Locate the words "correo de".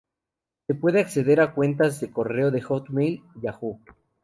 2.09-2.61